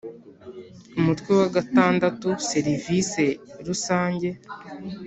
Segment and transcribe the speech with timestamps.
[0.99, 3.23] Umutwe wa gatandatu serivise
[3.67, 4.29] rusange